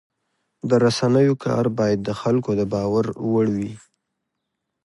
[0.69, 3.71] د رسنیو کار باید د خلکو د باور وړ وي.